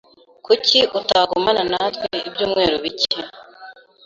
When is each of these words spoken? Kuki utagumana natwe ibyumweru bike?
Kuki 0.45 0.79
utagumana 0.99 1.63
natwe 1.71 2.07
ibyumweru 2.29 2.75
bike? 2.83 3.19